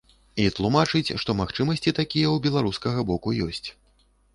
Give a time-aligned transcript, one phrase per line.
[0.43, 3.67] І тлумачыць, што магчымасці такія ў беларускага боку ёсць.